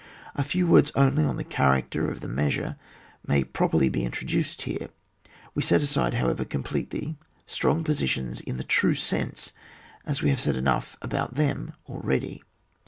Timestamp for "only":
0.95-1.23